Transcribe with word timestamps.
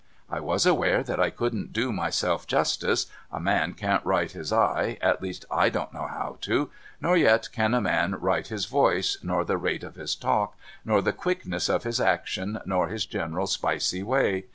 I 0.31 0.39
was 0.39 0.65
aware 0.65 1.03
that 1.03 1.19
I 1.19 1.29
couldn't 1.29 1.73
do 1.73 1.91
myself 1.91 2.47
justice. 2.47 3.05
A 3.31 3.39
man 3.39 3.73
can't 3.73 4.03
write 4.03 4.31
his 4.31 4.51
eye 4.51 4.97
(at 4.99 5.21
least 5.21 5.45
/don't 5.47 5.93
know 5.93 6.07
how 6.07 6.39
to), 6.41 6.71
nor 6.99 7.15
yet 7.15 7.51
can 7.51 7.75
a 7.75 7.81
man 7.81 8.15
write 8.15 8.47
his 8.47 8.65
voice, 8.65 9.19
nor 9.21 9.45
the 9.45 9.57
rate 9.59 9.83
of 9.83 9.93
his 9.97 10.15
talk, 10.15 10.57
nor 10.83 11.03
the 11.03 11.13
quickness 11.13 11.69
of 11.69 11.83
liis 11.83 12.03
action, 12.03 12.59
nor 12.65 12.87
his 12.87 13.05
general 13.05 13.45
spicy 13.45 14.01
way. 14.01 14.45